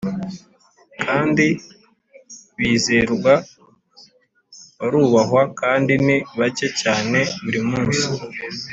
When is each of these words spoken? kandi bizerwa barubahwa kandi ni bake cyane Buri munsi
kandi 1.03 1.45
bizerwa 2.57 3.33
barubahwa 4.77 5.43
kandi 5.59 5.93
ni 6.05 6.17
bake 6.39 6.67
cyane 6.81 7.19
Buri 7.43 7.59
munsi 7.69 8.05